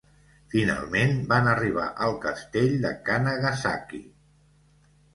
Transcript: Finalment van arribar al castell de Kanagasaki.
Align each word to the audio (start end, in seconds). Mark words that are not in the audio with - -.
Finalment 0.53 1.13
van 1.33 1.51
arribar 1.53 1.87
al 2.07 2.17
castell 2.25 2.75
de 2.89 2.95
Kanagasaki. 3.13 4.05